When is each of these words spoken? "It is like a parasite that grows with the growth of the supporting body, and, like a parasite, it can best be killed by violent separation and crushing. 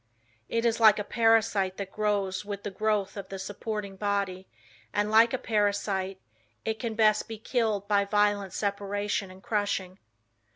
"It 0.49 0.65
is 0.65 0.79
like 0.79 0.97
a 0.97 1.03
parasite 1.03 1.77
that 1.77 1.91
grows 1.91 2.43
with 2.43 2.63
the 2.63 2.71
growth 2.71 3.15
of 3.17 3.29
the 3.29 3.37
supporting 3.37 3.97
body, 3.97 4.47
and, 4.91 5.11
like 5.11 5.31
a 5.31 5.37
parasite, 5.37 6.19
it 6.65 6.79
can 6.79 6.95
best 6.95 7.27
be 7.27 7.37
killed 7.37 7.87
by 7.87 8.05
violent 8.05 8.51
separation 8.51 9.29
and 9.29 9.43
crushing. 9.43 9.99